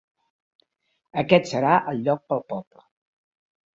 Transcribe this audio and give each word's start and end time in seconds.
Aquest 1.23 1.47
serà 1.51 1.75
el 1.93 2.03
lloc 2.07 2.25
pel 2.33 2.43
poble. 2.55 2.87